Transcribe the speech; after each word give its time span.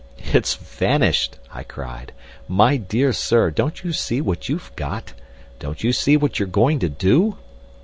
"It's 0.33 0.55
vanished!" 0.55 1.37
I 1.53 1.61
cried. 1.61 2.11
"My 2.47 2.75
dear 2.75 3.13
sir, 3.13 3.51
don't 3.51 3.83
you 3.83 3.93
see 3.93 4.19
what 4.19 4.49
you've 4.49 4.75
got? 4.75 5.13
Don't 5.59 5.83
you 5.83 5.93
see 5.93 6.17
what 6.17 6.39
you're 6.39 6.47
going 6.47 6.79
to 6.79 6.89
do?" 6.89 7.37